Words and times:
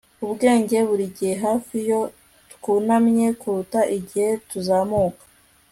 ubwenge 0.25 0.77
burigihe 0.87 1.33
hafi 1.45 1.73
iyo 1.83 2.01
twunamye 2.53 3.27
kuruta 3.39 3.79
igihe 3.97 4.29
tuzamuka 4.49 5.23